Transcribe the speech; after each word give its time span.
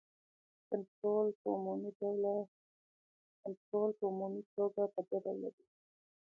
کنټرول 0.69 1.27
په 1.41 1.47
عمومي 1.55 1.91
توګه 4.55 4.83
په 4.93 4.99
دوه 5.07 5.17
ډوله 5.23 5.49
دی. 5.55 5.65